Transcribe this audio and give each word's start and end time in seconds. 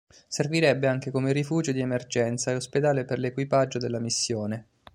Servirebbe 0.27 0.87
anche 0.87 1.11
come 1.11 1.31
rifugio 1.31 1.71
di 1.71 1.79
emergenza 1.79 2.49
e 2.49 2.55
ospedale 2.55 3.05
per 3.05 3.19
l'equipaggio 3.19 3.77
della 3.77 3.99
missione. 3.99 4.65